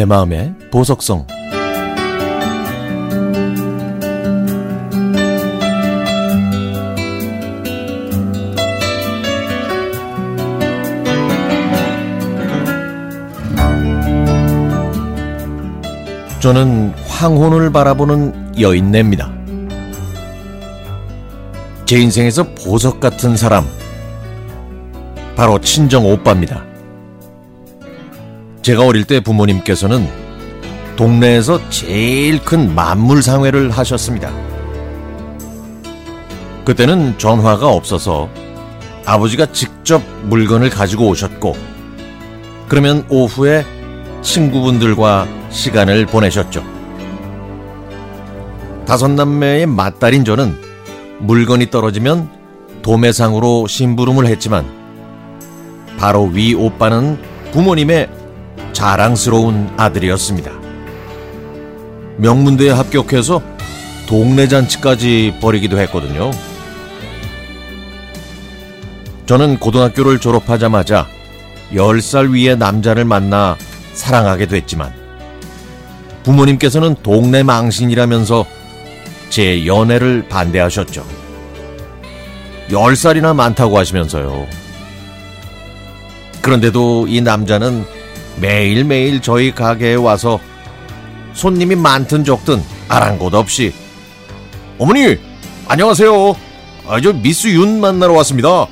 [0.00, 1.26] 내 마음의 보석성
[16.40, 19.30] 저는 황혼을 바라보는 여인네입니다.
[21.84, 23.66] 제 인생에서 보석 같은 사람,
[25.36, 26.69] 바로 친정 오빠입니다.
[28.62, 30.06] 제가 어릴 때 부모님께서는
[30.96, 34.30] 동네에서 제일 큰 만물상회를 하셨습니다.
[36.64, 38.28] 그때는 전화가 없어서
[39.06, 41.56] 아버지가 직접 물건을 가지고 오셨고,
[42.68, 43.64] 그러면 오후에
[44.20, 46.62] 친구분들과 시간을 보내셨죠.
[48.86, 50.60] 다섯 남매의 맏딸인 저는
[51.20, 52.28] 물건이 떨어지면
[52.82, 54.66] 도매상으로 심부름을 했지만
[55.98, 57.18] 바로 위 오빠는
[57.52, 58.19] 부모님의
[58.72, 60.50] 자랑스러운 아들이었습니다.
[62.18, 63.42] 명문대에 합격해서
[64.06, 66.30] 동네 잔치까지 벌이기도 했거든요.
[69.26, 71.06] 저는 고등학교를 졸업하자마자
[71.72, 73.56] 10살 위의 남자를 만나
[73.94, 74.92] 사랑하게 됐지만
[76.24, 78.44] 부모님께서는 동네 망신이라면서
[79.30, 81.06] 제 연애를 반대하셨죠.
[82.70, 84.46] 10살이나 많다고 하시면서요.
[86.42, 87.84] 그런데도 이 남자는
[88.36, 90.40] 매일매일 저희 가게에 와서
[91.32, 93.72] 손님이 많든 적든 아랑곳 없이
[94.78, 95.18] 어머니
[95.68, 96.36] 안녕하세요.
[96.88, 98.66] 아, 저 미스 윤 만나러 왔습니다.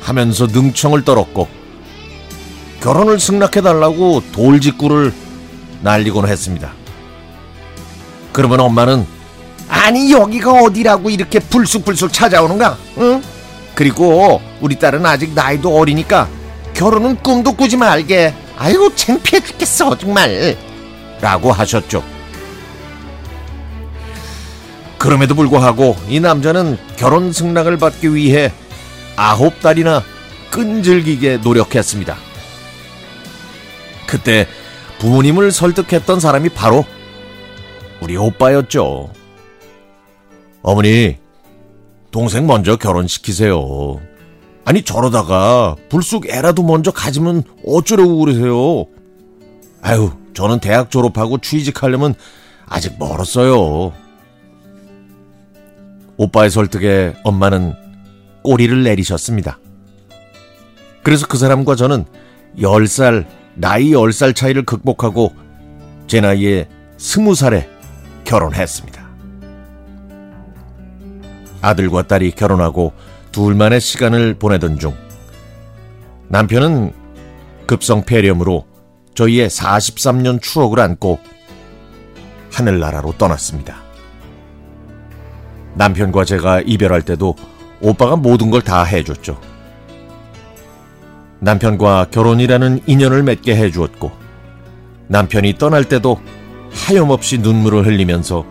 [0.00, 1.46] 하면서 능청을 떨었고
[2.80, 5.12] 결혼을 승낙해달라고 돌직구를
[5.82, 6.72] 날리곤 했습니다.
[8.32, 9.06] 그러면 엄마는
[9.68, 12.76] 아니 여기가 어디라고 이렇게 불쑥불쑥 찾아오는가?
[12.98, 13.22] 응?
[13.74, 16.28] 그리고 우리 딸은 아직 나이도 어리니까
[16.80, 18.32] 결혼은 꿈도 꾸지 말게.
[18.56, 20.56] 아이고 창피해 죽겠어 정말.
[21.20, 22.02] 라고 하셨죠.
[24.96, 28.50] 그럼에도 불구하고 이 남자는 결혼 승낙을 받기 위해
[29.14, 30.02] 아홉 달이나
[30.50, 32.16] 끈질기게 노력했습니다.
[34.06, 34.48] 그때
[35.00, 36.86] 부모님을 설득했던 사람이 바로
[38.00, 39.12] 우리 오빠였죠.
[40.62, 41.18] 어머니,
[42.10, 44.00] 동생 먼저 결혼시키세요.
[44.64, 48.84] 아니, 저러다가 불쑥 애라도 먼저 가지면 어쩌려고 그러세요?
[49.82, 52.14] 아유, 저는 대학 졸업하고 취직하려면
[52.66, 53.92] 아직 멀었어요.
[56.16, 57.74] 오빠의 설득에 엄마는
[58.42, 59.58] 꼬리를 내리셨습니다.
[61.02, 62.04] 그래서 그 사람과 저는
[62.58, 65.32] 10살, 나이 10살 차이를 극복하고
[66.06, 67.66] 제 나이에 20살에
[68.24, 69.00] 결혼했습니다.
[71.62, 72.92] 아들과 딸이 결혼하고
[73.32, 74.94] 둘만의 시간을 보내던 중
[76.28, 76.92] 남편은
[77.66, 78.66] 급성 폐렴으로
[79.14, 81.18] 저희의 43년 추억을 안고
[82.52, 83.76] 하늘나라로 떠났습니다.
[85.74, 87.36] 남편과 제가 이별할 때도
[87.80, 89.40] 오빠가 모든 걸 다 해줬죠.
[91.38, 94.10] 남편과 결혼이라는 인연을 맺게 해주었고
[95.08, 96.20] 남편이 떠날 때도
[96.72, 98.44] 하염없이 눈물을 흘리면서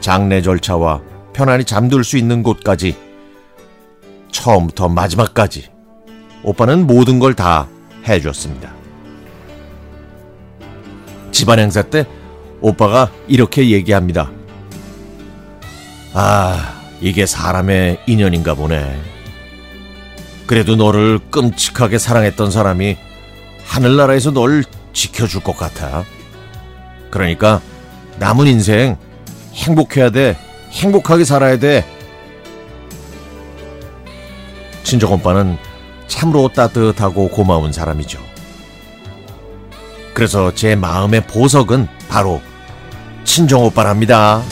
[0.00, 1.02] 장례 절차와
[1.32, 2.96] 편안히 잠들 수 있는 곳까지
[4.44, 5.68] 처음부터 마지막까지
[6.42, 7.68] 오빠는 모든 걸 다
[8.08, 8.72] 해줬습니다.
[11.30, 12.06] 집안 행사 때
[12.60, 14.30] 오빠가 이렇게 얘기합니다.
[16.14, 19.00] 아, 이게 사람의 인연인가 보네.
[20.46, 22.96] 그래도 너를 끔찍하게 사랑했던 사람이
[23.64, 26.04] 하늘나라에서 널 지켜줄 것 같아.
[27.10, 27.60] 그러니까
[28.18, 28.96] 남은 인생
[29.54, 30.36] 행복해야 돼.
[30.72, 31.84] 행복하게 살아야 돼.
[34.90, 35.56] 친정 오빠는
[36.08, 38.18] 참으로 따뜻하고 고마운 사람이죠.
[40.14, 42.40] 그래서 제 마음의 보석은 바로
[43.22, 44.42] 친정 오빠랍니다.